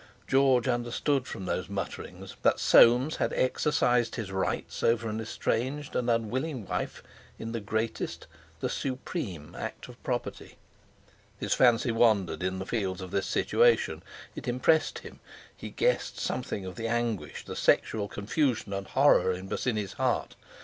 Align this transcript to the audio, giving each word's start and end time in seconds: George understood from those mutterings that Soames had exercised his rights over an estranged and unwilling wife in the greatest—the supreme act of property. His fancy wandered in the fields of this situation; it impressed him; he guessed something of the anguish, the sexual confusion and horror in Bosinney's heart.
George 0.25 0.67
understood 0.67 1.27
from 1.27 1.45
those 1.45 1.69
mutterings 1.69 2.35
that 2.41 2.59
Soames 2.59 3.17
had 3.17 3.31
exercised 3.33 4.15
his 4.15 4.31
rights 4.31 4.81
over 4.81 5.07
an 5.07 5.21
estranged 5.21 5.95
and 5.95 6.09
unwilling 6.09 6.65
wife 6.65 7.03
in 7.37 7.51
the 7.51 7.59
greatest—the 7.59 8.67
supreme 8.67 9.53
act 9.53 9.87
of 9.87 10.01
property. 10.01 10.57
His 11.37 11.53
fancy 11.53 11.91
wandered 11.91 12.41
in 12.41 12.57
the 12.57 12.65
fields 12.65 13.01
of 13.01 13.11
this 13.11 13.27
situation; 13.27 14.01
it 14.35 14.47
impressed 14.47 14.97
him; 15.05 15.19
he 15.55 15.69
guessed 15.69 16.17
something 16.17 16.65
of 16.65 16.77
the 16.77 16.87
anguish, 16.87 17.45
the 17.45 17.55
sexual 17.55 18.07
confusion 18.07 18.73
and 18.73 18.87
horror 18.87 19.31
in 19.31 19.47
Bosinney's 19.47 19.93
heart. 19.93 20.35